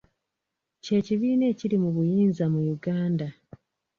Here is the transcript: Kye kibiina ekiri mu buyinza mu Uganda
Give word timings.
Kye 0.83 0.97
kibiina 1.05 1.45
ekiri 1.51 1.75
mu 1.83 1.89
buyinza 1.95 2.45
mu 2.53 2.59
Uganda 2.75 3.27